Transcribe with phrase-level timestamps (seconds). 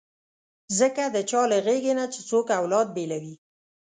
[0.79, 3.35] ځکه د چا له غېږې نه چې څوک اولاد بېلوي.